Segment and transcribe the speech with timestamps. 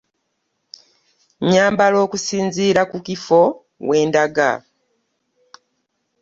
[1.51, 3.41] Nyambala okusinzira ku kifo
[3.87, 4.51] we ndaga.